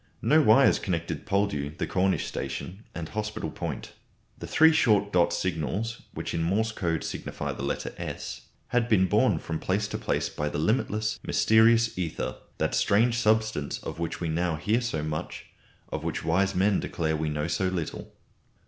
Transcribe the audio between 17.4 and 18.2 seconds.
so little.